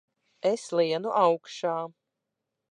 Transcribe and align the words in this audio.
Es 0.51 0.63
lienu 0.79 1.13
augšā! 1.21 1.77